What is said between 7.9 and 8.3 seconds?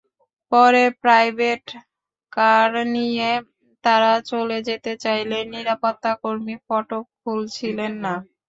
না।